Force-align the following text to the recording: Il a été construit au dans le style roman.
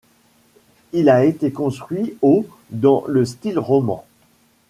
Il 0.93 1.09
a 1.11 1.25
été 1.25 1.51
construit 1.51 2.17
au 2.23 2.43
dans 2.71 3.03
le 3.07 3.23
style 3.23 3.59
roman. 3.59 4.03